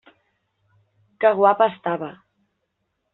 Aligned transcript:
Que 1.25 1.31
guapa 1.39 1.67
estava! 1.73 2.09